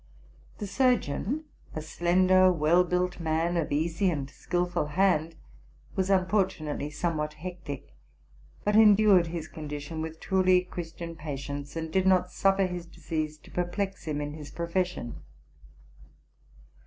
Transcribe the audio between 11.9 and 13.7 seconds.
did not suffer his disease to